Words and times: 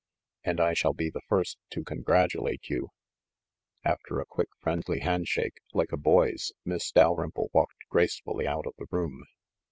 And 0.43 0.59
I 0.59 0.73
shall 0.73 0.93
be 0.95 1.11
the 1.11 1.21
first 1.29 1.59
to 1.73 1.83
congratulate 1.83 2.69
you!" 2.69 2.87
After 3.93 4.19
a 4.19 4.25
quick 4.25 4.49
friendly 4.59 5.01
hand 5.01 5.27
shake, 5.27 5.57
like 5.75 5.91
a 5.91 5.95
boy's, 5.95 6.51
Miss 6.65 6.91
Dalrymple 6.91 7.51
walked 7.53 7.87
gracefully 7.87 8.47
out 8.47 8.65
of 8.65 8.73
the 8.79 8.87
room. 8.89 9.21